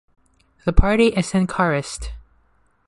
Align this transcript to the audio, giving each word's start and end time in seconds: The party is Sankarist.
The 0.65 0.73
party 0.73 1.09
is 1.09 1.31
Sankarist. 1.31 2.09